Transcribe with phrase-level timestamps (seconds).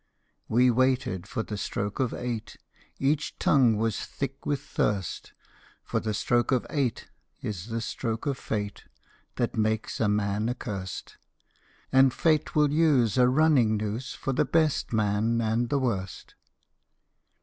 [0.49, 2.57] We waited for the stroke of eight:
[2.97, 5.33] Each tongue was thick with thirst:
[5.83, 7.09] For the stroke of eight
[7.41, 8.85] is the stroke of Fate
[9.35, 11.17] That makes a man accursed,
[11.91, 16.33] And Fate will use a running noose For the best man and the worst.